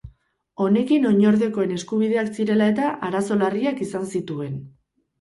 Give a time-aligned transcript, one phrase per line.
[0.63, 4.63] Honekin oinordekoen eskubideak zirela-eta arazo larriak izan zituen.